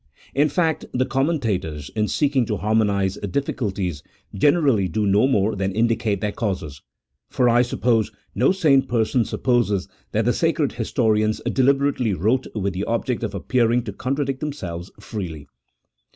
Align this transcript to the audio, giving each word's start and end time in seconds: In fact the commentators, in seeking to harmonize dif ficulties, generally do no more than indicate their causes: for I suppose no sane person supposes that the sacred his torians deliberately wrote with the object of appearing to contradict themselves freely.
In 0.33 0.49
fact 0.49 0.83
the 0.95 1.05
commentators, 1.05 1.91
in 1.95 2.07
seeking 2.07 2.47
to 2.47 2.57
harmonize 2.57 3.17
dif 3.17 3.45
ficulties, 3.45 4.01
generally 4.33 4.87
do 4.87 5.05
no 5.05 5.27
more 5.27 5.55
than 5.55 5.73
indicate 5.75 6.21
their 6.21 6.31
causes: 6.31 6.81
for 7.29 7.47
I 7.47 7.61
suppose 7.61 8.11
no 8.33 8.51
sane 8.51 8.81
person 8.87 9.25
supposes 9.25 9.87
that 10.11 10.25
the 10.25 10.33
sacred 10.33 10.71
his 10.71 10.91
torians 10.91 11.39
deliberately 11.53 12.15
wrote 12.15 12.47
with 12.55 12.73
the 12.73 12.85
object 12.85 13.21
of 13.21 13.35
appearing 13.35 13.83
to 13.83 13.93
contradict 13.93 14.39
themselves 14.39 14.89
freely. 14.99 15.45